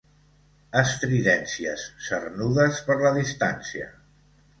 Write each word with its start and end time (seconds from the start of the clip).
Estridències 0.79 1.83
cernudes 2.05 2.81
per 2.87 2.97
la 3.05 3.13
distància. 3.19 3.87